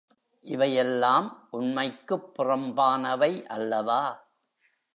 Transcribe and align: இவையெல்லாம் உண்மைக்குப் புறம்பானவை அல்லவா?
இவையெல்லாம் 0.45 1.27
உண்மைக்குப் 1.51 2.31
புறம்பானவை 2.37 3.45
அல்லவா? 3.47 4.01